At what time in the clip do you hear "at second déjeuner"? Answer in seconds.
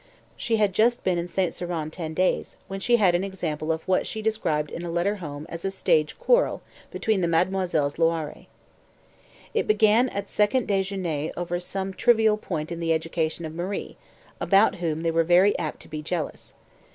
10.09-11.31